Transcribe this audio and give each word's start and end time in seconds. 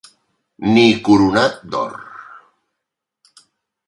Ni 0.77 0.85
coronat 1.09 1.59
d'or. 1.75 1.93